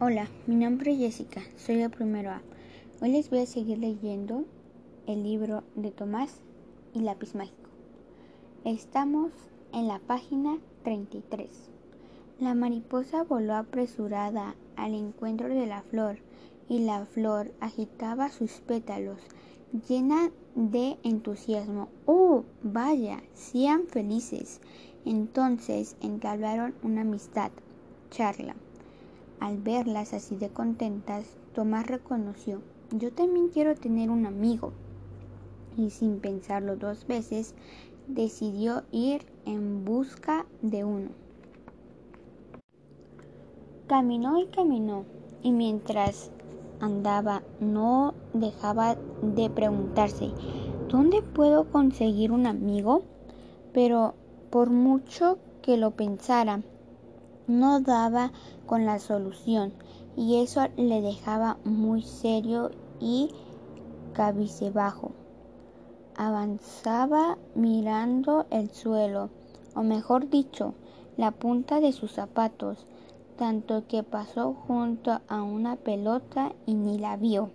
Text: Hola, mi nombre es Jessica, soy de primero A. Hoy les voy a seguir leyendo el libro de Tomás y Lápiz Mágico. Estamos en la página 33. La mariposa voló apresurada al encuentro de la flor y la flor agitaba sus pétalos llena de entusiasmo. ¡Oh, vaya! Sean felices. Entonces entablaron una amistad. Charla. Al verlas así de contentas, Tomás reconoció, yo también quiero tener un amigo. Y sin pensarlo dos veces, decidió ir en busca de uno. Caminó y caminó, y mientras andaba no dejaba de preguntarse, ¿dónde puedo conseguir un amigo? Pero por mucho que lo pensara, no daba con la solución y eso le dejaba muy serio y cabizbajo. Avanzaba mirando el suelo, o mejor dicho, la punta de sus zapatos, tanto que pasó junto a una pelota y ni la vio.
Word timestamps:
Hola, 0.00 0.28
mi 0.46 0.54
nombre 0.54 0.92
es 0.92 0.98
Jessica, 0.98 1.42
soy 1.56 1.74
de 1.74 1.90
primero 1.90 2.30
A. 2.30 2.40
Hoy 3.02 3.10
les 3.10 3.30
voy 3.30 3.40
a 3.40 3.46
seguir 3.46 3.78
leyendo 3.78 4.44
el 5.08 5.24
libro 5.24 5.64
de 5.74 5.90
Tomás 5.90 6.36
y 6.94 7.00
Lápiz 7.00 7.34
Mágico. 7.34 7.68
Estamos 8.64 9.32
en 9.72 9.88
la 9.88 9.98
página 9.98 10.58
33. 10.84 11.50
La 12.38 12.54
mariposa 12.54 13.24
voló 13.24 13.56
apresurada 13.56 14.54
al 14.76 14.94
encuentro 14.94 15.48
de 15.48 15.66
la 15.66 15.82
flor 15.82 16.18
y 16.68 16.78
la 16.78 17.04
flor 17.04 17.50
agitaba 17.58 18.30
sus 18.30 18.60
pétalos 18.60 19.18
llena 19.88 20.30
de 20.54 20.96
entusiasmo. 21.02 21.88
¡Oh, 22.06 22.44
vaya! 22.62 23.20
Sean 23.34 23.88
felices. 23.88 24.60
Entonces 25.04 25.96
entablaron 26.00 26.76
una 26.84 27.00
amistad. 27.00 27.50
Charla. 28.10 28.54
Al 29.40 29.58
verlas 29.58 30.14
así 30.14 30.36
de 30.36 30.48
contentas, 30.48 31.24
Tomás 31.54 31.86
reconoció, 31.86 32.60
yo 32.90 33.12
también 33.12 33.48
quiero 33.48 33.74
tener 33.74 34.10
un 34.10 34.26
amigo. 34.26 34.72
Y 35.76 35.90
sin 35.90 36.20
pensarlo 36.20 36.76
dos 36.76 37.06
veces, 37.06 37.54
decidió 38.08 38.82
ir 38.90 39.24
en 39.44 39.84
busca 39.84 40.46
de 40.62 40.84
uno. 40.84 41.10
Caminó 43.86 44.38
y 44.38 44.46
caminó, 44.46 45.04
y 45.42 45.52
mientras 45.52 46.30
andaba 46.80 47.42
no 47.60 48.14
dejaba 48.34 48.96
de 49.22 49.50
preguntarse, 49.50 50.30
¿dónde 50.88 51.22
puedo 51.22 51.64
conseguir 51.70 52.32
un 52.32 52.46
amigo? 52.46 53.02
Pero 53.72 54.14
por 54.50 54.70
mucho 54.70 55.38
que 55.62 55.76
lo 55.76 55.92
pensara, 55.92 56.62
no 57.48 57.80
daba 57.80 58.30
con 58.66 58.86
la 58.86 58.98
solución 58.98 59.72
y 60.16 60.42
eso 60.42 60.68
le 60.76 61.00
dejaba 61.00 61.56
muy 61.64 62.02
serio 62.02 62.70
y 63.00 63.30
cabizbajo. 64.12 65.12
Avanzaba 66.16 67.38
mirando 67.54 68.46
el 68.50 68.70
suelo, 68.70 69.30
o 69.74 69.82
mejor 69.82 70.28
dicho, 70.28 70.74
la 71.16 71.30
punta 71.30 71.80
de 71.80 71.92
sus 71.92 72.12
zapatos, 72.12 72.86
tanto 73.36 73.86
que 73.86 74.02
pasó 74.02 74.54
junto 74.66 75.20
a 75.28 75.42
una 75.42 75.76
pelota 75.76 76.52
y 76.66 76.74
ni 76.74 76.98
la 76.98 77.16
vio. 77.16 77.50